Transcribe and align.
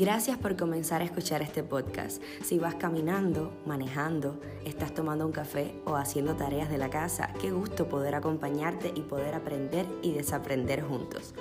Gracias 0.00 0.38
por 0.38 0.56
comenzar 0.56 1.02
a 1.02 1.04
escuchar 1.04 1.42
este 1.42 1.62
podcast. 1.62 2.22
Si 2.42 2.58
vas 2.58 2.76
caminando, 2.76 3.52
manejando, 3.66 4.40
estás 4.64 4.94
tomando 4.94 5.26
un 5.26 5.32
café 5.32 5.74
o 5.84 5.94
haciendo 5.94 6.36
tareas 6.36 6.70
de 6.70 6.78
la 6.78 6.88
casa, 6.88 7.34
qué 7.38 7.50
gusto 7.50 7.86
poder 7.86 8.14
acompañarte 8.14 8.94
y 8.94 9.02
poder 9.02 9.34
aprender 9.34 9.84
y 10.00 10.12
desaprender 10.12 10.80
juntos. 10.80 11.34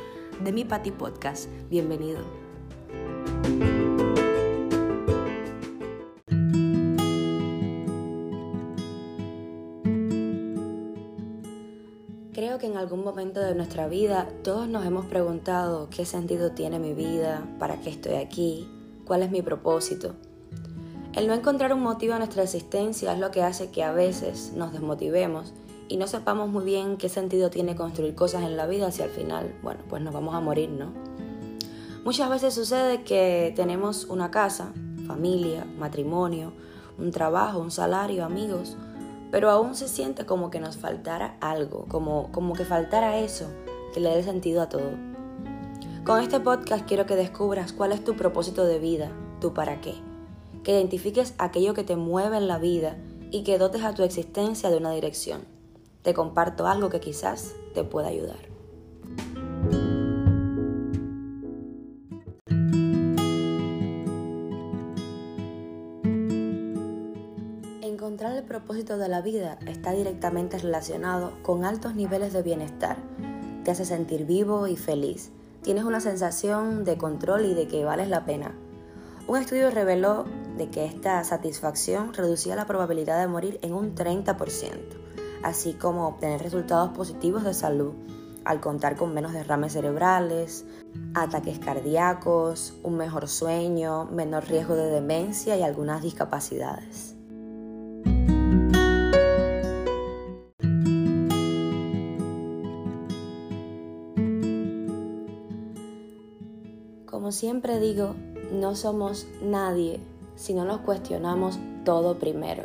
De 0.44 0.52
mi 0.52 0.66
Pati 0.66 0.92
Podcast, 0.92 1.48
bienvenido. 1.70 2.49
Creo 12.40 12.58
que 12.58 12.68
en 12.68 12.78
algún 12.78 13.04
momento 13.04 13.42
de 13.42 13.54
nuestra 13.54 13.90
vida 13.90 14.30
todos 14.46 14.70
nos 14.70 14.86
hemos 14.86 15.06
preguntado 15.08 15.90
qué 15.90 16.06
sentido 16.06 16.54
tiene 16.54 16.80
mi 16.80 16.94
vida, 16.94 17.46
para 17.60 17.82
qué 17.82 17.90
estoy 17.90 18.14
aquí, 18.14 18.66
cuál 19.06 19.24
es 19.24 19.30
mi 19.30 19.42
propósito. 19.42 20.16
El 21.12 21.28
no 21.28 21.34
encontrar 21.34 21.74
un 21.74 21.82
motivo 21.82 22.14
a 22.14 22.18
nuestra 22.18 22.44
existencia 22.44 23.12
es 23.12 23.20
lo 23.20 23.30
que 23.30 23.44
hace 23.44 23.72
que 23.72 23.84
a 23.84 23.92
veces 23.92 24.54
nos 24.56 24.72
desmotivemos 24.72 25.54
y 25.90 25.98
no 25.98 26.08
sepamos 26.08 26.48
muy 26.48 26.64
bien 26.64 26.96
qué 26.96 27.10
sentido 27.10 27.50
tiene 27.50 27.76
construir 27.76 28.16
cosas 28.16 28.44
en 28.44 28.56
la 28.56 28.68
vida 28.68 28.90
si 28.94 29.02
al 29.02 29.10
final, 29.10 29.54
bueno, 29.62 29.82
pues 29.90 30.02
nos 30.02 30.14
vamos 30.14 30.34
a 30.34 30.40
morir, 30.40 30.70
¿no? 30.70 30.94
Muchas 32.06 32.30
veces 32.30 32.54
sucede 32.54 33.04
que 33.04 33.52
tenemos 33.58 34.06
una 34.06 34.32
casa, 34.32 34.72
familia, 35.08 35.66
matrimonio, 35.78 36.54
un 36.98 37.12
trabajo, 37.12 37.60
un 37.60 37.72
salario, 37.72 38.24
amigos, 38.24 38.78
pero 39.32 39.50
aún 39.50 39.76
se 39.76 39.88
siente 39.88 40.26
como 40.26 40.50
que 40.50 40.60
nos 40.60 40.78
faltara 40.78 41.38
algo, 41.40 41.86
como, 41.88 42.32
como 42.32 42.54
que 42.54 42.66
faltara 42.66 43.20
eso 43.20 43.46
que 43.94 44.00
le 44.00 44.16
dé 44.16 44.24
sentido 44.24 44.62
a 44.62 44.70
todo. 44.70 44.92
Con 46.06 46.22
este 46.22 46.40
podcast 46.40 46.88
quiero 46.88 47.06
que 47.06 47.16
descubras 47.16 47.74
cuál 47.74 47.92
es 47.92 48.04
tu 48.04 48.16
propósito 48.16 48.66
de 48.66 48.80
vida, 48.80 49.12
tu 49.40 49.54
para 49.54 49.82
qué, 49.82 49.96
que 50.64 50.72
identifiques 50.72 51.34
aquello 51.38 51.74
que 51.74 51.84
te 51.84 51.96
mueve 51.96 52.38
en 52.38 52.48
la 52.48 52.58
vida 52.58 52.98
y 53.32 53.44
que 53.44 53.58
dotes 53.58 53.84
a 53.84 53.94
tu 53.94 54.04
existencia 54.04 54.70
de 54.70 54.78
una 54.78 54.92
dirección. 54.92 55.42
Te 56.02 56.14
comparto 56.14 56.68
algo 56.68 56.90
que 56.90 57.00
quizás 57.00 57.54
te 57.74 57.84
pueda 57.84 58.08
ayudar. 58.08 58.59
El 68.40 68.46
propósito 68.46 68.98
de 68.98 69.10
la 69.10 69.22
vida 69.22 69.58
está 69.68 69.92
directamente 69.92 70.58
relacionado 70.58 71.34
con 71.44 71.66
altos 71.66 71.96
niveles 71.96 72.32
de 72.32 72.42
bienestar. 72.42 72.98
Te 73.66 73.72
hace 73.72 73.84
sentir 73.84 74.26
vivo 74.26 74.68
y 74.68 74.78
feliz. 74.78 75.32
Tienes 75.62 75.84
una 75.84 76.00
sensación 76.00 76.86
de 76.86 76.98
control 76.98 77.46
y 77.46 77.54
de 77.54 77.68
que 77.68 77.84
vales 77.84 78.08
la 78.08 78.24
pena. 78.24 78.54
Un 79.28 79.38
estudio 79.38 79.70
reveló 79.72 80.26
de 80.58 80.70
que 80.70 80.86
esta 80.86 81.22
satisfacción 81.26 82.14
reducía 82.14 82.56
la 82.56 82.66
probabilidad 82.66 83.20
de 83.20 83.28
morir 83.28 83.60
en 83.62 83.74
un 83.74 83.94
30%, 83.94 84.38
así 85.44 85.74
como 85.74 86.08
obtener 86.08 86.42
resultados 86.42 86.92
positivos 86.92 87.44
de 87.44 87.54
salud 87.54 87.94
al 88.46 88.62
contar 88.62 88.96
con 88.96 89.14
menos 89.14 89.34
derrames 89.34 89.74
cerebrales, 89.74 90.66
ataques 91.14 91.60
cardíacos, 91.60 92.74
un 92.84 92.96
mejor 92.96 93.28
sueño, 93.28 94.06
menor 94.06 94.48
riesgo 94.48 94.76
de 94.76 94.90
demencia 94.90 95.58
y 95.58 95.62
algunas 95.62 96.02
discapacidades. 96.02 97.19
Como 107.30 107.38
siempre 107.38 107.80
digo, 107.80 108.16
no 108.52 108.74
somos 108.74 109.28
nadie 109.40 110.00
si 110.36 110.56
no 110.56 110.66
nos 110.66 110.80
cuestionamos 110.80 111.60
todo 111.86 112.18
primero. 112.18 112.64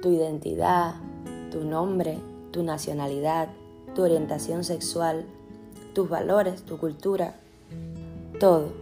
Tu 0.00 0.08
identidad, 0.08 0.94
tu 1.50 1.64
nombre, 1.64 2.18
tu 2.50 2.62
nacionalidad, 2.62 3.50
tu 3.94 4.04
orientación 4.04 4.64
sexual, 4.64 5.26
tus 5.92 6.08
valores, 6.08 6.62
tu 6.62 6.78
cultura, 6.78 7.34
todo. 8.40 8.72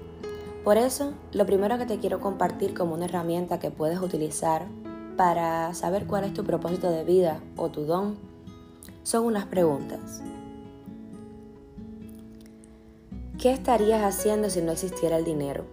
Por 0.63 0.77
eso, 0.77 1.15
lo 1.33 1.45
primero 1.45 1.77
que 1.77 1.87
te 1.87 1.99
quiero 1.99 2.21
compartir 2.21 2.75
como 2.75 2.95
una 2.95 3.07
herramienta 3.07 3.59
que 3.59 3.73
puedes 3.73 3.99
utilizar 3.99 4.69
para 5.17 5.75
saber 5.75 6.07
cuál 6.07 6.23
es 6.23 6.33
tu 6.33 6.45
propósito 6.45 6.93
de 6.93 7.03
vida 7.03 7.41
o 7.57 7.71
tu 7.71 7.87
don 7.87 8.15
son 9.03 9.25
unas 9.25 9.47
preguntas. 9.47 10.23
¿Qué 13.43 13.51
estarías 13.51 14.05
haciendo 14.05 14.49
si 14.51 14.63
no 14.63 14.71
existiera 14.71 15.17
el 15.17 15.25
dinero? 15.25 15.65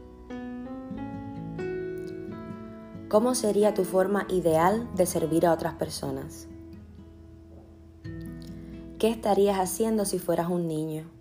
¿Cómo 3.10 3.36
sería 3.36 3.76
tu 3.76 3.84
forma 3.84 4.26
ideal 4.28 4.90
de 4.96 5.06
servir 5.06 5.46
a 5.46 5.54
otras 5.54 5.76
personas? 5.76 6.48
¿Qué 8.98 9.10
estarías 9.10 9.60
haciendo 9.60 10.06
si 10.06 10.18
fueras 10.18 10.50
un 10.50 10.68
niño? 10.68 11.12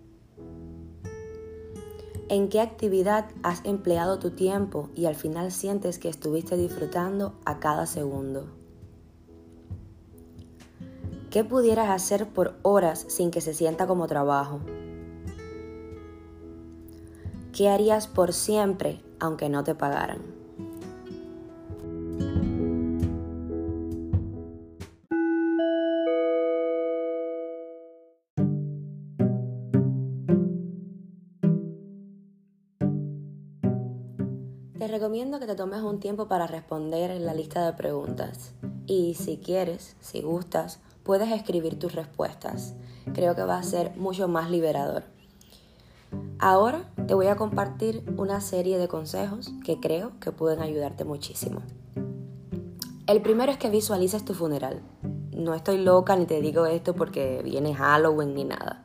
¿En 2.29 2.49
qué 2.49 2.61
actividad 2.61 3.29
has 3.43 3.63
empleado 3.63 4.17
tu 4.17 4.31
tiempo 4.31 4.89
y 4.95 5.05
al 5.05 5.13
final 5.13 5.51
sientes 5.51 5.99
que 5.99 6.09
estuviste 6.09 6.57
disfrutando 6.57 7.35
a 7.45 7.59
cada 7.59 7.85
segundo? 7.85 8.47
¿Qué 11.29 11.43
pudieras 11.43 11.91
hacer 11.91 12.27
por 12.27 12.55
horas 12.63 13.05
sin 13.07 13.29
que 13.29 13.39
se 13.39 13.53
sienta 13.53 13.85
como 13.85 14.07
trabajo? 14.07 14.61
¿Qué 17.59 17.67
harías 17.67 18.07
por 18.07 18.31
siempre 18.31 19.01
aunque 19.19 19.49
no 19.49 19.65
te 19.65 19.75
pagaran? 19.75 20.21
Te 34.77 34.87
recomiendo 34.87 35.41
que 35.41 35.45
te 35.45 35.55
tomes 35.55 35.81
un 35.81 35.99
tiempo 35.99 36.29
para 36.29 36.47
responder 36.47 37.11
en 37.11 37.25
la 37.25 37.33
lista 37.33 37.65
de 37.65 37.73
preguntas 37.73 38.53
y 38.85 39.15
si 39.15 39.35
quieres, 39.35 39.97
si 39.99 40.21
gustas, 40.21 40.79
puedes 41.03 41.29
escribir 41.29 41.77
tus 41.77 41.93
respuestas. 41.93 42.75
Creo 43.13 43.35
que 43.35 43.43
va 43.43 43.57
a 43.57 43.63
ser 43.63 43.97
mucho 43.97 44.29
más 44.29 44.49
liberador. 44.49 45.18
Ahora 46.41 46.89
te 47.05 47.13
voy 47.15 47.27
a 47.27 47.35
compartir 47.35 48.01
una 48.15 48.39
serie 48.39 48.77
de 48.77 48.87
consejos 48.87 49.51
que 49.65 49.81
creo 49.81 50.17
que 50.21 50.31
pueden 50.31 50.61
ayudarte 50.61 51.03
muchísimo. 51.03 51.61
El 53.07 53.21
primero 53.21 53.51
es 53.51 53.57
que 53.57 53.69
visualices 53.69 54.23
tu 54.23 54.33
funeral. 54.33 54.81
No 55.33 55.53
estoy 55.53 55.79
loca 55.79 56.15
ni 56.15 56.25
te 56.25 56.39
digo 56.39 56.65
esto 56.65 56.95
porque 56.95 57.41
viene 57.43 57.75
Halloween 57.75 58.35
ni 58.35 58.45
nada. 58.45 58.83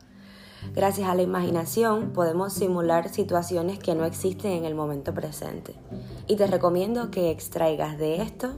Gracias 0.73 1.07
a 1.07 1.15
la 1.15 1.21
imaginación 1.21 2.11
podemos 2.11 2.51
simular 2.51 3.07
situaciones 3.07 3.79
que 3.79 3.95
no 3.95 4.03
existen 4.03 4.51
en 4.51 4.65
el 4.65 4.75
momento 4.75 5.13
presente. 5.13 5.75
Y 6.27 6.35
te 6.35 6.47
recomiendo 6.47 7.09
que 7.09 7.31
extraigas 7.31 7.97
de 7.97 8.21
esto 8.21 8.49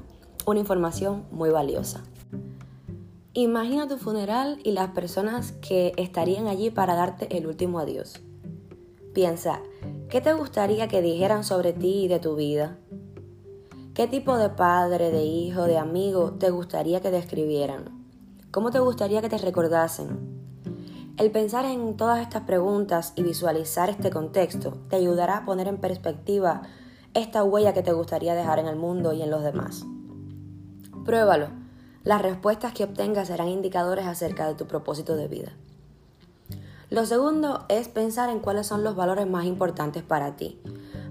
una 0.47 0.59
información 0.59 1.25
muy 1.29 1.51
valiosa. 1.51 2.03
Imagina 3.33 3.87
tu 3.87 3.97
funeral 3.97 4.59
y 4.63 4.71
las 4.71 4.89
personas 4.89 5.51
que 5.51 5.91
estarían 5.97 6.47
allí 6.47 6.71
para 6.71 6.95
darte 6.95 7.37
el 7.37 7.45
último 7.45 7.77
adiós. 7.77 8.21
Piensa, 9.17 9.61
¿qué 10.11 10.21
te 10.21 10.31
gustaría 10.33 10.87
que 10.87 11.01
dijeran 11.01 11.43
sobre 11.43 11.73
ti 11.73 12.03
y 12.03 12.07
de 12.07 12.19
tu 12.19 12.35
vida? 12.35 12.77
¿Qué 13.95 14.05
tipo 14.05 14.37
de 14.37 14.49
padre, 14.49 15.09
de 15.09 15.23
hijo, 15.23 15.63
de 15.63 15.79
amigo 15.79 16.33
te 16.33 16.51
gustaría 16.51 17.01
que 17.01 17.09
describieran? 17.09 18.05
¿Cómo 18.51 18.69
te 18.69 18.77
gustaría 18.77 19.19
que 19.21 19.29
te 19.29 19.39
recordasen? 19.39 20.19
El 21.17 21.31
pensar 21.31 21.65
en 21.65 21.97
todas 21.97 22.21
estas 22.21 22.43
preguntas 22.43 23.13
y 23.15 23.23
visualizar 23.23 23.89
este 23.89 24.11
contexto 24.11 24.77
te 24.87 24.97
ayudará 24.97 25.37
a 25.37 25.45
poner 25.45 25.67
en 25.67 25.79
perspectiva 25.79 26.61
esta 27.15 27.43
huella 27.43 27.73
que 27.73 27.81
te 27.81 27.93
gustaría 27.93 28.35
dejar 28.35 28.59
en 28.59 28.67
el 28.67 28.75
mundo 28.75 29.13
y 29.13 29.23
en 29.23 29.31
los 29.31 29.41
demás. 29.41 29.83
Pruébalo. 31.05 31.47
Las 32.03 32.21
respuestas 32.21 32.71
que 32.71 32.83
obtengas 32.83 33.29
serán 33.29 33.47
indicadores 33.47 34.05
acerca 34.05 34.45
de 34.45 34.53
tu 34.53 34.67
propósito 34.67 35.15
de 35.15 35.27
vida. 35.27 35.53
Lo 36.89 37.05
segundo 37.05 37.65
es 37.67 37.89
pensar 37.89 38.29
en 38.29 38.39
cuáles 38.39 38.67
son 38.67 38.83
los 38.83 38.95
valores 38.95 39.27
más 39.27 39.45
importantes 39.45 40.03
para 40.03 40.37
ti. 40.37 40.57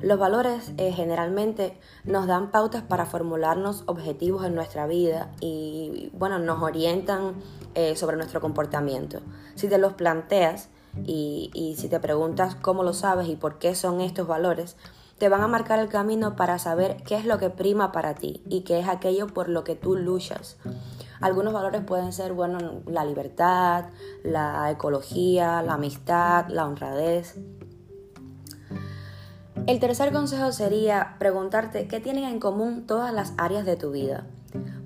Los 0.01 0.19
valores 0.19 0.73
eh, 0.79 0.93
generalmente 0.93 1.79
nos 2.05 2.27
dan 2.27 2.51
pautas 2.51 2.83
para 2.83 3.05
formularnos 3.05 3.83
objetivos 3.87 4.47
en 4.47 4.55
nuestra 4.55 4.87
vida 4.87 5.31
y 5.41 6.11
bueno, 6.15 6.39
nos 6.39 6.63
orientan 6.63 7.35
eh, 7.75 7.95
sobre 7.95 8.17
nuestro 8.17 8.41
comportamiento. 8.41 9.21
Si 9.55 9.69
te 9.69 9.77
los 9.77 9.93
planteas 9.93 10.71
y, 11.05 11.51
y 11.53 11.77
si 11.77 11.89
te 11.89 12.01
preguntas 12.01 12.55
cómo 12.55 12.83
lo 12.83 12.95
sabes 12.95 13.29
y 13.29 13.37
por 13.37 13.59
qué 13.59 13.75
son 13.75 14.01
estos 14.01 14.27
valores, 14.27 14.77
te 15.19 15.29
van 15.29 15.43
a 15.43 15.49
marcar 15.49 15.79
el 15.79 15.89
camino 15.89 16.37
para 16.37 16.59
saber 16.59 17.03
qué 17.05 17.17
es 17.17 17.27
lo 17.27 17.39
que 17.39 17.51
prima 17.51 17.93
para 17.93 18.15
ti 18.15 18.43
y 18.49 18.63
qué 18.63 18.81
es 18.81 18.89
aquello 18.89 19.27
por 19.27 19.49
lo 19.49 19.65
que 19.65 19.77
tú 19.77 19.95
luchas. 19.97 20.57
Algunos 21.21 21.53
valores 21.53 21.83
pueden 21.85 22.13
ser, 22.13 22.33
bueno, 22.33 22.83
la 22.87 23.05
libertad, 23.05 23.87
la 24.23 24.71
ecología, 24.71 25.63
la 25.63 25.75
amistad, 25.75 26.49
la 26.49 26.67
honradez. 26.67 27.37
El 29.67 29.81
tercer 29.81 30.13
consejo 30.13 30.53
sería 30.53 31.17
preguntarte 31.19 31.89
qué 31.89 31.99
tienen 32.01 32.25
en 32.25 32.39
común 32.39 32.87
todas 32.87 33.13
las 33.13 33.33
áreas 33.37 33.65
de 33.65 33.77
tu 33.77 33.91
vida. 33.91 34.27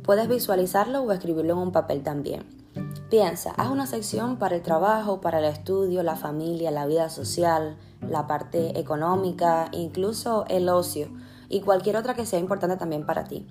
Puedes 0.02 0.28
visualizarlo 0.28 1.02
o 1.02 1.12
escribirlo 1.12 1.52
en 1.52 1.58
un 1.58 1.72
papel 1.72 2.02
también. 2.02 2.46
Piensa, 3.10 3.52
haz 3.56 3.68
una 3.68 3.86
sección 3.86 4.36
para 4.36 4.54
el 4.54 4.62
trabajo, 4.62 5.20
para 5.20 5.40
el 5.40 5.44
estudio, 5.44 6.02
la 6.02 6.16
familia, 6.16 6.70
la 6.70 6.86
vida 6.86 7.08
social, 7.08 7.76
la 8.00 8.26
parte 8.26 8.78
económica, 8.78 9.68
incluso 9.72 10.44
el 10.48 10.68
ocio 10.68 11.08
y 11.48 11.60
cualquier 11.60 11.96
otra 11.96 12.14
que 12.14 12.24
sea 12.24 12.38
importante 12.38 12.76
también 12.76 13.04
para 13.04 13.24
ti. 13.24 13.46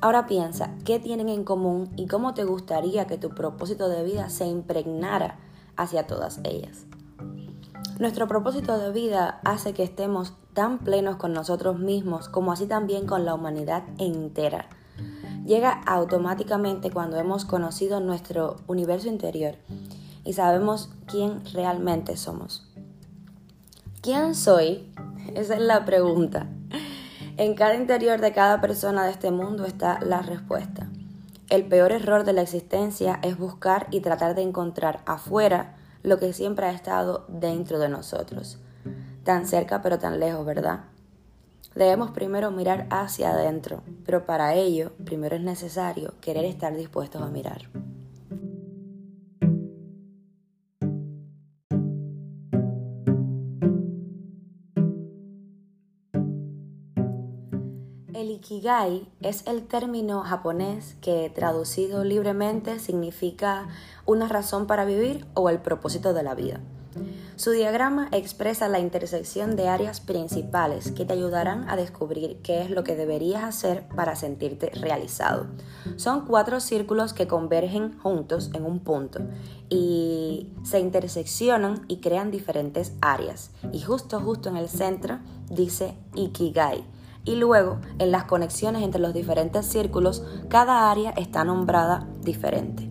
Ahora 0.00 0.26
piensa, 0.26 0.74
¿qué 0.84 0.98
tienen 0.98 1.28
en 1.28 1.44
común 1.44 1.90
y 1.96 2.06
cómo 2.06 2.34
te 2.34 2.44
gustaría 2.44 3.06
que 3.06 3.18
tu 3.18 3.30
propósito 3.30 3.88
de 3.88 4.04
vida 4.04 4.28
se 4.28 4.46
impregnara 4.46 5.38
hacia 5.76 6.06
todas 6.06 6.40
ellas? 6.44 6.86
Nuestro 7.98 8.26
propósito 8.26 8.76
de 8.78 8.90
vida 8.90 9.40
hace 9.44 9.72
que 9.72 9.84
estemos 9.84 10.34
tan 10.52 10.78
plenos 10.78 11.16
con 11.16 11.32
nosotros 11.32 11.78
mismos 11.78 12.28
como 12.28 12.52
así 12.52 12.66
también 12.66 13.06
con 13.06 13.24
la 13.24 13.34
humanidad 13.34 13.84
entera. 13.98 14.68
Llega 15.46 15.82
automáticamente 15.86 16.90
cuando 16.90 17.18
hemos 17.18 17.44
conocido 17.44 18.00
nuestro 18.00 18.56
universo 18.66 19.08
interior 19.08 19.56
y 20.24 20.32
sabemos 20.32 20.90
quién 21.06 21.44
realmente 21.52 22.16
somos. 22.16 22.66
¿Quién 24.00 24.34
soy? 24.34 24.92
Esa 25.34 25.54
es 25.54 25.60
la 25.60 25.84
pregunta. 25.84 26.48
En 27.36 27.54
cada 27.54 27.74
interior 27.74 28.20
de 28.20 28.32
cada 28.32 28.60
persona 28.60 29.04
de 29.04 29.10
este 29.10 29.32
mundo 29.32 29.64
está 29.64 29.98
la 30.00 30.22
respuesta. 30.22 30.86
El 31.50 31.66
peor 31.66 31.90
error 31.90 32.22
de 32.22 32.32
la 32.32 32.42
existencia 32.42 33.18
es 33.22 33.36
buscar 33.36 33.88
y 33.90 34.00
tratar 34.00 34.36
de 34.36 34.42
encontrar 34.42 35.00
afuera 35.04 35.74
lo 36.04 36.20
que 36.20 36.32
siempre 36.32 36.66
ha 36.66 36.70
estado 36.70 37.24
dentro 37.26 37.80
de 37.80 37.88
nosotros. 37.88 38.60
Tan 39.24 39.48
cerca 39.48 39.82
pero 39.82 39.98
tan 39.98 40.20
lejos, 40.20 40.46
¿verdad? 40.46 40.84
Debemos 41.74 42.12
primero 42.12 42.52
mirar 42.52 42.86
hacia 42.90 43.30
adentro, 43.30 43.82
pero 44.06 44.26
para 44.26 44.54
ello 44.54 44.92
primero 45.04 45.34
es 45.34 45.42
necesario 45.42 46.14
querer 46.20 46.44
estar 46.44 46.76
dispuestos 46.76 47.20
a 47.20 47.26
mirar. 47.26 47.62
El 58.14 58.30
ikigai 58.30 59.08
es 59.22 59.44
el 59.48 59.66
término 59.66 60.20
japonés 60.20 60.94
que 61.00 61.32
traducido 61.34 62.04
libremente 62.04 62.78
significa 62.78 63.66
una 64.06 64.28
razón 64.28 64.68
para 64.68 64.84
vivir 64.84 65.26
o 65.34 65.50
el 65.50 65.58
propósito 65.58 66.14
de 66.14 66.22
la 66.22 66.36
vida. 66.36 66.60
Su 67.34 67.50
diagrama 67.50 68.08
expresa 68.12 68.68
la 68.68 68.78
intersección 68.78 69.56
de 69.56 69.66
áreas 69.66 70.00
principales 70.00 70.92
que 70.92 71.04
te 71.04 71.12
ayudarán 71.12 71.68
a 71.68 71.74
descubrir 71.74 72.38
qué 72.44 72.62
es 72.62 72.70
lo 72.70 72.84
que 72.84 72.94
deberías 72.94 73.42
hacer 73.42 73.88
para 73.96 74.14
sentirte 74.14 74.70
realizado. 74.70 75.48
Son 75.96 76.24
cuatro 76.24 76.60
círculos 76.60 77.14
que 77.14 77.26
convergen 77.26 77.98
juntos 77.98 78.52
en 78.54 78.64
un 78.64 78.78
punto 78.78 79.22
y 79.68 80.52
se 80.62 80.78
interseccionan 80.78 81.84
y 81.88 81.96
crean 81.96 82.30
diferentes 82.30 82.92
áreas. 83.00 83.50
Y 83.72 83.80
justo 83.80 84.20
justo 84.20 84.50
en 84.50 84.56
el 84.56 84.68
centro 84.68 85.18
dice 85.50 85.96
Ikigai 86.14 86.93
y 87.24 87.36
luego 87.36 87.78
en 87.98 88.10
las 88.10 88.24
conexiones 88.24 88.82
entre 88.82 89.00
los 89.00 89.14
diferentes 89.14 89.66
círculos 89.66 90.24
cada 90.48 90.90
área 90.90 91.10
está 91.10 91.44
nombrada 91.44 92.06
diferente. 92.22 92.90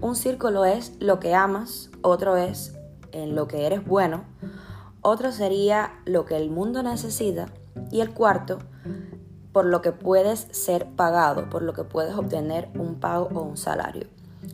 Un 0.00 0.14
círculo 0.14 0.64
es 0.64 0.92
lo 1.00 1.18
que 1.18 1.34
amas, 1.34 1.90
otro 2.02 2.36
es 2.36 2.76
en 3.12 3.34
lo 3.34 3.48
que 3.48 3.66
eres 3.66 3.84
bueno, 3.84 4.24
otro 5.02 5.32
sería 5.32 5.92
lo 6.04 6.24
que 6.24 6.36
el 6.36 6.50
mundo 6.50 6.82
necesita 6.82 7.46
y 7.90 8.00
el 8.00 8.12
cuarto 8.12 8.58
por 9.52 9.64
lo 9.64 9.82
que 9.82 9.92
puedes 9.92 10.46
ser 10.52 10.86
pagado, 10.86 11.50
por 11.50 11.62
lo 11.62 11.72
que 11.72 11.82
puedes 11.82 12.14
obtener 12.14 12.68
un 12.78 12.96
pago 13.00 13.28
o 13.34 13.42
un 13.42 13.56
salario. 13.56 14.06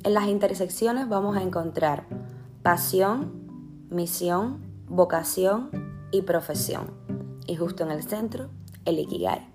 En 0.03 0.15
las 0.15 0.29
intersecciones 0.29 1.09
vamos 1.09 1.37
a 1.37 1.43
encontrar 1.43 2.07
pasión, 2.63 3.33
misión, 3.91 4.65
vocación 4.89 5.71
y 6.11 6.23
profesión. 6.23 6.91
Y 7.47 7.57
justo 7.57 7.85
en 7.85 7.91
el 7.91 8.03
centro 8.03 8.49
el 8.85 8.99
Ikigai. 8.99 9.47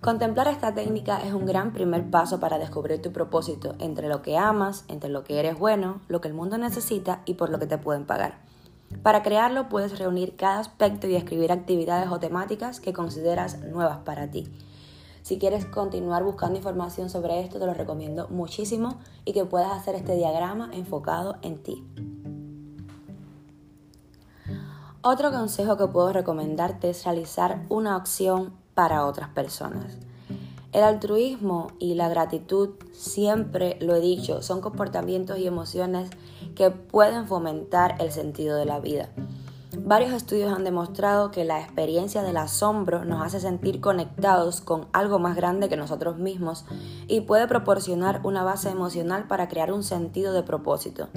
Contemplar 0.00 0.48
esta 0.48 0.72
técnica 0.74 1.18
es 1.18 1.34
un 1.34 1.44
gran 1.44 1.74
primer 1.74 2.08
paso 2.08 2.40
para 2.40 2.58
descubrir 2.58 3.02
tu 3.02 3.12
propósito 3.12 3.74
entre 3.78 4.08
lo 4.08 4.22
que 4.22 4.38
amas, 4.38 4.84
entre 4.88 5.10
lo 5.10 5.24
que 5.24 5.38
eres 5.38 5.58
bueno, 5.58 6.00
lo 6.08 6.22
que 6.22 6.28
el 6.28 6.34
mundo 6.34 6.56
necesita 6.56 7.20
y 7.26 7.34
por 7.34 7.50
lo 7.50 7.58
que 7.58 7.66
te 7.66 7.76
pueden 7.76 8.06
pagar. 8.06 8.38
Para 9.02 9.22
crearlo 9.22 9.68
puedes 9.68 9.98
reunir 9.98 10.36
cada 10.36 10.58
aspecto 10.58 11.06
y 11.06 11.16
escribir 11.16 11.52
actividades 11.52 12.10
o 12.10 12.18
temáticas 12.18 12.80
que 12.80 12.94
consideras 12.94 13.60
nuevas 13.60 13.98
para 13.98 14.30
ti. 14.30 14.48
Si 15.22 15.38
quieres 15.38 15.66
continuar 15.66 16.24
buscando 16.24 16.56
información 16.56 17.10
sobre 17.10 17.40
esto, 17.40 17.58
te 17.58 17.66
lo 17.66 17.74
recomiendo 17.74 18.26
muchísimo 18.28 18.98
y 19.24 19.32
que 19.32 19.44
puedas 19.44 19.70
hacer 19.70 19.94
este 19.94 20.16
diagrama 20.16 20.70
enfocado 20.72 21.36
en 21.42 21.62
ti. 21.62 21.84
Otro 25.02 25.30
consejo 25.30 25.76
que 25.76 25.86
puedo 25.86 26.12
recomendarte 26.12 26.90
es 26.90 27.04
realizar 27.04 27.64
una 27.68 27.96
acción 27.96 28.52
para 28.80 29.04
otras 29.04 29.28
personas. 29.28 29.98
El 30.72 30.84
altruismo 30.84 31.70
y 31.78 31.96
la 31.96 32.08
gratitud, 32.08 32.70
siempre 32.92 33.76
lo 33.82 33.94
he 33.94 34.00
dicho, 34.00 34.40
son 34.40 34.62
comportamientos 34.62 35.38
y 35.38 35.46
emociones 35.46 36.08
que 36.54 36.70
pueden 36.70 37.28
fomentar 37.28 37.96
el 38.00 38.10
sentido 38.10 38.56
de 38.56 38.64
la 38.64 38.80
vida. 38.80 39.10
Varios 39.76 40.14
estudios 40.14 40.50
han 40.50 40.64
demostrado 40.64 41.30
que 41.30 41.44
la 41.44 41.60
experiencia 41.60 42.22
del 42.22 42.38
asombro 42.38 43.04
nos 43.04 43.22
hace 43.22 43.38
sentir 43.38 43.82
conectados 43.82 44.62
con 44.62 44.86
algo 44.94 45.18
más 45.18 45.36
grande 45.36 45.68
que 45.68 45.76
nosotros 45.76 46.16
mismos 46.16 46.64
y 47.06 47.20
puede 47.20 47.46
proporcionar 47.48 48.22
una 48.24 48.44
base 48.44 48.70
emocional 48.70 49.26
para 49.26 49.48
crear 49.48 49.74
un 49.74 49.82
sentido 49.82 50.32
de 50.32 50.42
propósito 50.42 51.08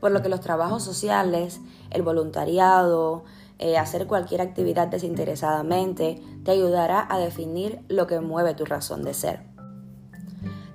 por 0.00 0.12
lo 0.12 0.22
que 0.22 0.28
los 0.28 0.40
trabajos 0.40 0.84
sociales, 0.84 1.60
el 1.90 2.02
voluntariado, 2.02 3.24
eh, 3.58 3.76
hacer 3.76 4.06
cualquier 4.06 4.40
actividad 4.40 4.88
desinteresadamente, 4.88 6.22
te 6.44 6.50
ayudará 6.52 7.06
a 7.10 7.18
definir 7.18 7.80
lo 7.88 8.06
que 8.06 8.20
mueve 8.20 8.54
tu 8.54 8.64
razón 8.64 9.02
de 9.02 9.14
ser. 9.14 9.40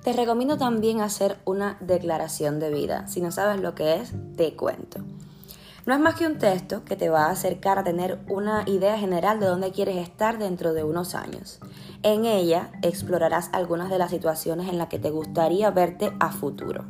Te 0.03 0.12
recomiendo 0.12 0.57
también 0.57 1.00
hacer 1.00 1.38
una 1.45 1.77
declaración 1.80 2.59
de 2.59 2.71
vida. 2.71 3.07
Si 3.07 3.21
no 3.21 3.31
sabes 3.31 3.62
lo 3.62 3.74
que 3.74 3.95
es, 3.95 4.13
te 4.35 4.53
cuento. 4.56 5.00
No 5.85 5.94
es 5.94 6.00
más 6.00 6.15
que 6.15 6.25
un 6.25 6.38
texto 6.38 6.84
que 6.84 6.96
te 6.96 7.10
va 7.10 7.25
a 7.25 7.31
acercar 7.31 7.79
a 7.79 7.84
tener 7.84 8.19
una 8.29 8.63
idea 8.67 8.98
general 8.98 9.39
de 9.39 9.48
dónde 9.48 9.72
quieres 9.72 9.98
estar 9.98 10.39
dentro 10.39 10.74
de 10.74 10.84
unos 10.84 11.15
años. 11.15 11.60
En 12.03 12.25
ella 12.25 12.72
explorarás 12.81 13.50
algunas 13.53 13.89
de 13.89 13.98
las 13.98 14.12
situaciones 14.12 14.69
en 14.69 14.77
las 14.77 14.88
que 14.88 15.00
te 15.00 15.10
gustaría 15.10 15.72
verte 15.72 16.12
a 16.19 16.31
futuro. 16.31 16.86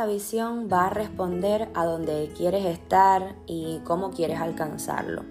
Esta 0.00 0.10
visión 0.10 0.70
va 0.72 0.86
a 0.86 0.88
responder 0.88 1.68
a 1.74 1.84
dónde 1.84 2.32
quieres 2.34 2.64
estar 2.64 3.36
y 3.46 3.80
cómo 3.84 4.12
quieres 4.12 4.40
alcanzarlo. 4.40 5.24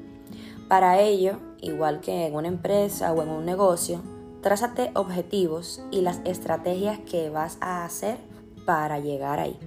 Para 0.68 1.00
ello, 1.00 1.40
igual 1.60 2.02
que 2.02 2.28
en 2.28 2.36
una 2.36 2.50
empresa 2.50 3.12
o 3.12 3.24
en 3.24 3.30
un 3.30 3.46
negocio, 3.46 4.04
trázate 4.44 4.92
objetivos 4.94 5.82
y 5.90 6.02
las 6.02 6.22
estrategias 6.24 7.00
que 7.00 7.32
vas 7.32 7.58
a 7.62 7.84
hacer 7.84 8.20
para 8.68 9.00
llegar 9.00 9.40
ahí. 9.40 9.58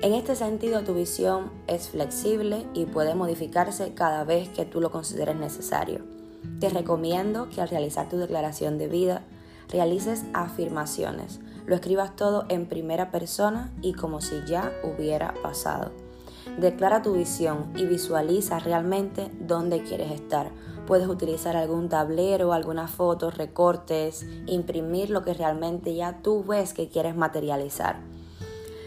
En 0.00 0.14
este 0.14 0.34
sentido, 0.34 0.84
tu 0.84 0.94
visión 0.94 1.50
es 1.66 1.90
flexible 1.90 2.66
y 2.72 2.86
puede 2.86 3.14
modificarse 3.14 3.92
cada 3.92 4.24
vez 4.24 4.48
que 4.48 4.64
tú 4.64 4.80
lo 4.80 4.90
consideres 4.90 5.36
necesario. 5.36 6.00
Te 6.60 6.70
recomiendo 6.70 7.50
que 7.50 7.60
al 7.60 7.68
realizar 7.68 8.08
tu 8.08 8.16
declaración 8.16 8.78
de 8.78 8.88
vida, 8.88 9.22
realices 9.68 10.24
afirmaciones 10.32 11.40
lo 11.70 11.76
escribas 11.76 12.16
todo 12.16 12.46
en 12.48 12.66
primera 12.66 13.12
persona 13.12 13.72
y 13.80 13.92
como 13.92 14.20
si 14.20 14.42
ya 14.44 14.72
hubiera 14.82 15.34
pasado. 15.40 15.92
Declara 16.58 17.00
tu 17.00 17.12
visión 17.12 17.70
y 17.76 17.84
visualiza 17.84 18.58
realmente 18.58 19.30
dónde 19.38 19.84
quieres 19.84 20.10
estar. 20.10 20.50
Puedes 20.88 21.06
utilizar 21.06 21.56
algún 21.56 21.88
tablero, 21.88 22.52
algunas 22.52 22.90
fotos, 22.90 23.38
recortes, 23.38 24.26
imprimir 24.46 25.10
lo 25.10 25.22
que 25.22 25.32
realmente 25.32 25.94
ya 25.94 26.22
tú 26.22 26.42
ves 26.42 26.74
que 26.74 26.88
quieres 26.88 27.14
materializar. 27.14 28.00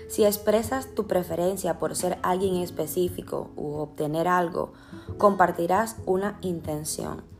Si 0.10 0.25
expresas 0.25 0.94
tu 0.94 1.08
preferencia 1.08 1.80
por 1.80 1.96
ser 1.96 2.18
alguien 2.22 2.58
específico 2.58 3.52
u 3.56 3.75
obtener 3.75 4.28
algo, 4.28 4.74
compartirás 5.18 5.96
una 6.06 6.38
intención. 6.42 7.33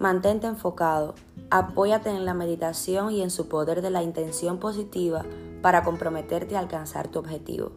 Mantente 0.00 0.46
enfocado, 0.46 1.14
apóyate 1.50 2.08
en 2.08 2.24
la 2.24 2.32
meditación 2.32 3.10
y 3.10 3.20
en 3.20 3.30
su 3.30 3.48
poder 3.48 3.82
de 3.82 3.90
la 3.90 4.02
intención 4.02 4.56
positiva 4.56 5.26
para 5.60 5.84
comprometerte 5.84 6.56
a 6.56 6.60
alcanzar 6.60 7.08
tu 7.08 7.18
objetivo. 7.18 7.72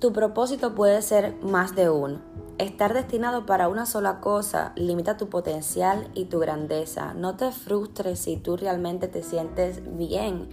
Tu 0.00 0.12
propósito 0.12 0.74
puede 0.74 1.00
ser 1.02 1.36
más 1.44 1.76
de 1.76 1.90
uno. 1.90 2.18
Estar 2.58 2.92
destinado 2.92 3.46
para 3.46 3.68
una 3.68 3.86
sola 3.86 4.18
cosa 4.18 4.72
limita 4.74 5.16
tu 5.16 5.28
potencial 5.28 6.10
y 6.12 6.24
tu 6.24 6.40
grandeza. 6.40 7.14
No 7.14 7.36
te 7.36 7.52
frustres 7.52 8.18
si 8.18 8.36
tú 8.36 8.56
realmente 8.56 9.06
te 9.06 9.22
sientes 9.22 9.80
bien 9.96 10.48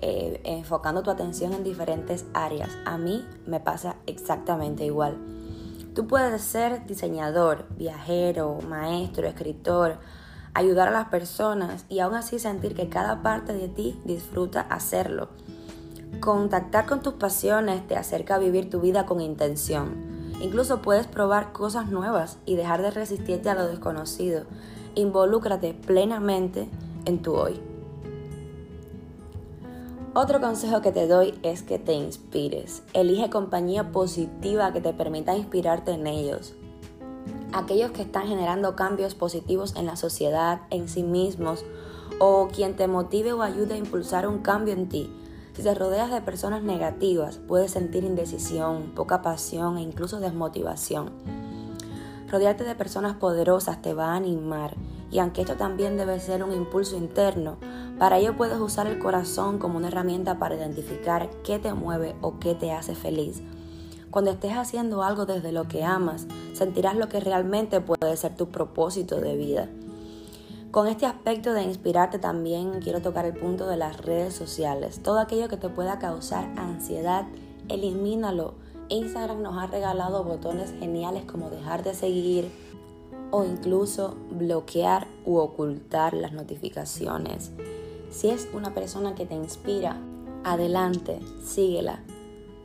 eh, 0.00 0.40
enfocando 0.44 1.02
tu 1.02 1.10
atención 1.10 1.52
en 1.52 1.62
diferentes 1.62 2.24
áreas. 2.32 2.70
A 2.86 2.96
mí 2.96 3.22
me 3.46 3.60
pasa 3.60 3.96
exactamente 4.06 4.86
igual. 4.86 5.18
Tú 5.94 6.08
puedes 6.08 6.42
ser 6.42 6.86
diseñador, 6.86 7.66
viajero, 7.76 8.58
maestro, 8.68 9.28
escritor, 9.28 9.98
ayudar 10.52 10.88
a 10.88 10.92
las 10.92 11.08
personas 11.08 11.84
y 11.88 12.00
aún 12.00 12.14
así 12.14 12.40
sentir 12.40 12.74
que 12.74 12.88
cada 12.88 13.22
parte 13.22 13.52
de 13.52 13.68
ti 13.68 14.00
disfruta 14.04 14.60
hacerlo. 14.60 15.28
Contactar 16.18 16.86
con 16.86 17.00
tus 17.00 17.14
pasiones 17.14 17.86
te 17.86 17.96
acerca 17.96 18.34
a 18.34 18.38
vivir 18.38 18.70
tu 18.70 18.80
vida 18.80 19.06
con 19.06 19.20
intención. 19.20 20.32
Incluso 20.40 20.82
puedes 20.82 21.06
probar 21.06 21.52
cosas 21.52 21.88
nuevas 21.88 22.38
y 22.44 22.56
dejar 22.56 22.82
de 22.82 22.90
resistirte 22.90 23.50
a 23.50 23.54
lo 23.54 23.68
desconocido. 23.68 24.44
Involúcrate 24.96 25.74
plenamente 25.74 26.68
en 27.04 27.22
tu 27.22 27.34
hoy. 27.34 27.73
Otro 30.16 30.40
consejo 30.40 30.80
que 30.80 30.92
te 30.92 31.08
doy 31.08 31.36
es 31.42 31.64
que 31.64 31.80
te 31.80 31.92
inspires. 31.92 32.84
Elige 32.92 33.30
compañía 33.30 33.90
positiva 33.90 34.72
que 34.72 34.80
te 34.80 34.92
permita 34.92 35.36
inspirarte 35.36 35.90
en 35.90 36.06
ellos. 36.06 36.54
Aquellos 37.52 37.90
que 37.90 38.02
están 38.02 38.28
generando 38.28 38.76
cambios 38.76 39.16
positivos 39.16 39.74
en 39.74 39.86
la 39.86 39.96
sociedad, 39.96 40.60
en 40.70 40.88
sí 40.88 41.02
mismos, 41.02 41.64
o 42.20 42.46
quien 42.46 42.76
te 42.76 42.86
motive 42.86 43.32
o 43.32 43.42
ayude 43.42 43.74
a 43.74 43.78
impulsar 43.78 44.28
un 44.28 44.38
cambio 44.38 44.72
en 44.72 44.88
ti. 44.88 45.12
Si 45.54 45.64
te 45.64 45.74
rodeas 45.74 46.12
de 46.12 46.20
personas 46.20 46.62
negativas, 46.62 47.38
puedes 47.48 47.72
sentir 47.72 48.04
indecisión, 48.04 48.92
poca 48.94 49.20
pasión 49.20 49.78
e 49.78 49.82
incluso 49.82 50.20
desmotivación. 50.20 51.10
Rodearte 52.30 52.62
de 52.62 52.76
personas 52.76 53.16
poderosas 53.16 53.82
te 53.82 53.94
va 53.94 54.12
a 54.12 54.16
animar 54.16 54.76
y 55.14 55.20
aunque 55.20 55.42
esto 55.42 55.54
también 55.54 55.96
debe 55.96 56.18
ser 56.18 56.42
un 56.42 56.52
impulso 56.52 56.96
interno, 56.96 57.56
para 58.00 58.18
ello 58.18 58.36
puedes 58.36 58.58
usar 58.58 58.88
el 58.88 58.98
corazón 58.98 59.60
como 59.60 59.76
una 59.76 59.86
herramienta 59.86 60.40
para 60.40 60.56
identificar 60.56 61.30
qué 61.44 61.60
te 61.60 61.72
mueve 61.72 62.16
o 62.20 62.40
qué 62.40 62.56
te 62.56 62.72
hace 62.72 62.96
feliz. 62.96 63.40
Cuando 64.10 64.32
estés 64.32 64.54
haciendo 64.54 65.04
algo 65.04 65.24
desde 65.24 65.52
lo 65.52 65.68
que 65.68 65.84
amas, 65.84 66.26
sentirás 66.52 66.96
lo 66.96 67.08
que 67.08 67.20
realmente 67.20 67.80
puede 67.80 68.16
ser 68.16 68.34
tu 68.34 68.48
propósito 68.48 69.20
de 69.20 69.36
vida. 69.36 69.68
Con 70.72 70.88
este 70.88 71.06
aspecto 71.06 71.52
de 71.52 71.62
inspirarte 71.62 72.18
también 72.18 72.80
quiero 72.82 73.00
tocar 73.00 73.24
el 73.24 73.34
punto 73.34 73.68
de 73.68 73.76
las 73.76 74.00
redes 74.00 74.34
sociales. 74.34 75.00
Todo 75.00 75.20
aquello 75.20 75.46
que 75.46 75.56
te 75.56 75.68
pueda 75.68 76.00
causar 76.00 76.52
ansiedad, 76.58 77.24
elimínalo. 77.68 78.54
Instagram 78.88 79.42
nos 79.42 79.62
ha 79.62 79.68
regalado 79.68 80.24
botones 80.24 80.72
geniales 80.80 81.24
como 81.24 81.50
dejar 81.50 81.84
de 81.84 81.94
seguir, 81.94 82.63
o 83.34 83.44
incluso 83.44 84.16
bloquear 84.30 85.08
u 85.24 85.38
ocultar 85.38 86.14
las 86.14 86.32
notificaciones. 86.32 87.50
Si 88.08 88.30
es 88.30 88.48
una 88.54 88.74
persona 88.74 89.16
que 89.16 89.26
te 89.26 89.34
inspira, 89.34 90.00
adelante, 90.44 91.18
síguela. 91.44 92.04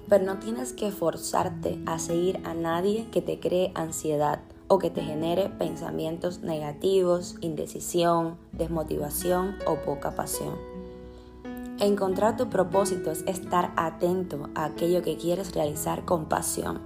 Pero 0.08 0.26
no 0.26 0.38
tienes 0.38 0.74
que 0.74 0.92
forzarte 0.92 1.82
a 1.88 1.98
seguir 1.98 2.40
a 2.44 2.54
nadie 2.54 3.08
que 3.10 3.24
te 3.24 3.40
cree 3.40 3.72
ansiedad 3.74 4.42
o 4.68 4.78
que 4.78 4.92
te 4.92 5.02
genere 5.02 5.50
pensamientos 5.50 6.42
negativos, 6.42 7.38
indecisión, 7.42 8.38
desmotivación 8.52 9.56
o 9.66 9.78
poca 9.78 10.12
pasión. 10.12 10.54
Encontrar 11.80 12.38
tu 12.38 12.48
propósito 12.52 13.10
es 13.10 13.24
estar 13.26 13.74
atento 13.76 14.52
a 14.54 14.66
aquello 14.66 15.02
que 15.02 15.18
quieres 15.18 15.56
realizar 15.56 16.06
con 16.06 16.26
pasión. 16.26 16.80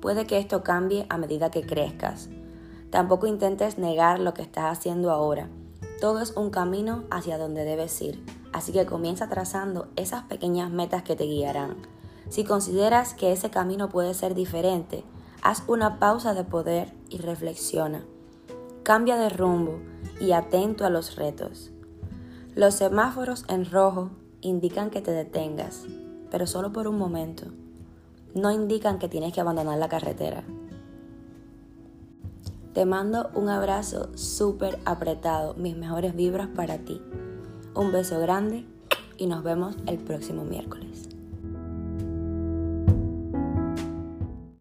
Puede 0.00 0.26
que 0.26 0.38
esto 0.38 0.62
cambie 0.62 1.04
a 1.10 1.18
medida 1.18 1.50
que 1.50 1.60
crezcas, 1.60 2.30
Tampoco 2.92 3.26
intentes 3.26 3.78
negar 3.78 4.20
lo 4.20 4.34
que 4.34 4.42
estás 4.42 4.66
haciendo 4.66 5.10
ahora. 5.10 5.48
Todo 5.98 6.20
es 6.20 6.36
un 6.36 6.50
camino 6.50 7.04
hacia 7.10 7.38
donde 7.38 7.64
debes 7.64 7.98
ir, 8.02 8.22
así 8.52 8.70
que 8.70 8.84
comienza 8.84 9.30
trazando 9.30 9.88
esas 9.96 10.24
pequeñas 10.24 10.70
metas 10.70 11.02
que 11.02 11.16
te 11.16 11.24
guiarán. 11.24 11.76
Si 12.28 12.44
consideras 12.44 13.14
que 13.14 13.32
ese 13.32 13.48
camino 13.48 13.88
puede 13.88 14.12
ser 14.12 14.34
diferente, 14.34 15.04
haz 15.40 15.62
una 15.68 15.98
pausa 15.98 16.34
de 16.34 16.44
poder 16.44 16.92
y 17.08 17.16
reflexiona. 17.16 18.04
Cambia 18.82 19.16
de 19.16 19.30
rumbo 19.30 19.80
y 20.20 20.32
atento 20.32 20.84
a 20.84 20.90
los 20.90 21.16
retos. 21.16 21.70
Los 22.54 22.74
semáforos 22.74 23.46
en 23.48 23.70
rojo 23.70 24.10
indican 24.42 24.90
que 24.90 25.00
te 25.00 25.12
detengas, 25.12 25.86
pero 26.30 26.46
solo 26.46 26.74
por 26.74 26.86
un 26.88 26.98
momento. 26.98 27.46
No 28.34 28.50
indican 28.50 28.98
que 28.98 29.08
tienes 29.08 29.32
que 29.32 29.40
abandonar 29.40 29.78
la 29.78 29.88
carretera. 29.88 30.44
Te 32.72 32.86
mando 32.86 33.30
un 33.34 33.50
abrazo 33.50 34.08
súper 34.14 34.78
apretado, 34.86 35.52
mis 35.54 35.76
mejores 35.76 36.16
vibras 36.16 36.48
para 36.48 36.78
ti. 36.78 37.02
Un 37.74 37.92
beso 37.92 38.18
grande 38.18 38.64
y 39.18 39.26
nos 39.26 39.42
vemos 39.42 39.76
el 39.86 39.98
próximo 39.98 40.44
miércoles. 40.44 41.11